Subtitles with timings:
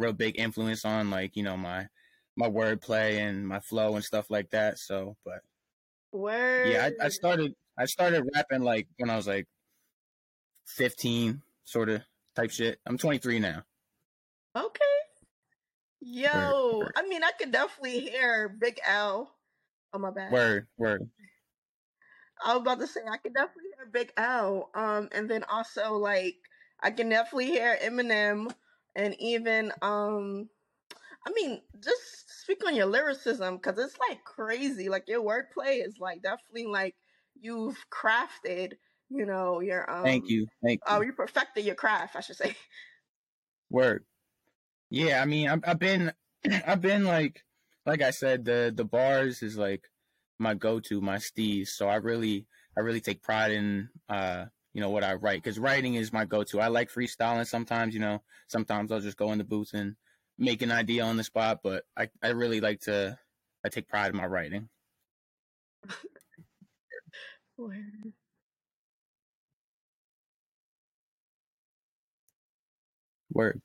[0.00, 1.86] real big influence on like you know my
[2.36, 4.78] my wordplay and my flow and stuff like that.
[4.78, 5.40] So, but
[6.12, 9.46] word, yeah, I, I started I started rapping like when I was like
[10.66, 12.02] fifteen, sort of
[12.34, 12.78] type shit.
[12.86, 13.62] I'm 23 now.
[14.56, 14.80] Okay.
[16.00, 16.92] Yo, word, word.
[16.96, 19.30] I mean, I could definitely hear Big L.
[19.92, 20.32] Oh my bad.
[20.32, 21.08] Word, word.
[22.42, 24.70] I was about to say I could definitely hear Big L.
[24.74, 26.36] Um, and then also like
[26.82, 28.50] I can definitely hear Eminem
[28.94, 30.48] and even um
[31.26, 34.88] I mean, just speak on your lyricism because it's like crazy.
[34.88, 36.96] Like your wordplay is like definitely like
[37.38, 38.72] you've crafted,
[39.10, 40.46] you know, your um Thank you.
[40.62, 40.86] Thank you.
[40.86, 42.54] Oh, you perfected your craft, I should say.
[43.70, 44.04] Word.
[44.88, 46.12] Yeah, I mean, I've, I've been,
[46.66, 47.44] I've been like,
[47.86, 49.88] like I said, the the bars is like
[50.38, 51.68] my go-to, my steez.
[51.68, 52.46] So I really,
[52.76, 56.24] I really take pride in, uh, you know, what I write because writing is my
[56.24, 56.60] go-to.
[56.60, 57.94] I like freestyling sometimes.
[57.94, 59.96] You know, sometimes I'll just go in the booth and
[60.38, 63.18] make an idea on the spot, but I, I really like to,
[63.64, 64.68] I take pride in my writing.
[67.58, 68.12] Word.
[73.32, 73.60] Word.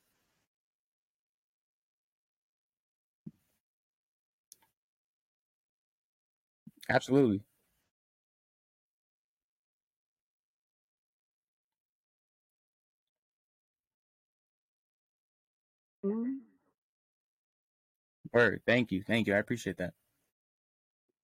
[6.90, 7.44] Absolutely.
[16.06, 16.40] Mm.
[18.34, 18.64] Word.
[18.68, 19.04] Thank you.
[19.04, 19.36] Thank you.
[19.36, 19.96] I appreciate that.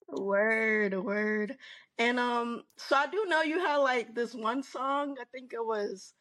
[0.10, 1.58] Word, word.
[2.00, 5.18] And um, so I do know you had like this one song.
[5.20, 6.14] I think it was.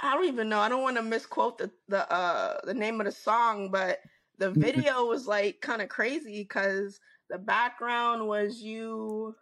[0.00, 0.60] I don't even know.
[0.60, 4.00] I don't want to misquote the the uh the name of the song, but
[4.38, 4.60] the Mm-hmm.
[4.60, 7.00] video was like kind of crazy because
[7.30, 9.36] the background was you.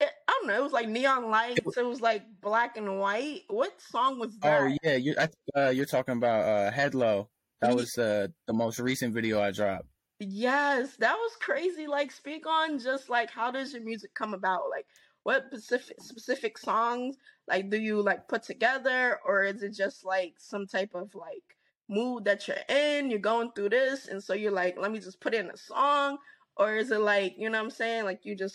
[0.00, 0.58] It, I don't know.
[0.58, 1.76] It was like neon lights.
[1.76, 3.44] It was like black and white.
[3.48, 4.62] What song was that?
[4.62, 7.30] Oh yeah, you I, uh, you're talking about uh, Head Low.
[7.60, 9.86] That was uh, the most recent video I dropped.
[10.18, 11.86] Yes, that was crazy.
[11.86, 14.70] Like, speak on just like how does your music come about?
[14.70, 14.86] Like,
[15.24, 17.16] what specific specific songs
[17.48, 21.42] like do you like put together, or is it just like some type of like
[21.88, 23.10] mood that you're in?
[23.10, 26.18] You're going through this, and so you're like, let me just put in a song,
[26.56, 28.04] or is it like you know what I'm saying?
[28.04, 28.54] Like you just